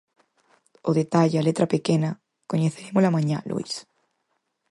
O 0.89 0.91
detalle, 0.99 1.37
a 1.39 1.45
letra 1.47 1.71
pequena, 1.73 2.09
coñecerémola 2.51 3.15
mañá, 3.15 3.37
Luís... 3.49 3.73